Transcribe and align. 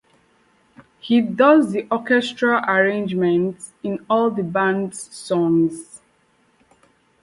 He 0.99 1.21
does 1.21 1.73
the 1.73 1.85
orchestral 1.91 2.59
arrangements 2.67 3.71
in 3.83 4.03
all 4.09 4.31
the 4.31 4.41
band's 4.41 5.15
songs. 5.15 6.01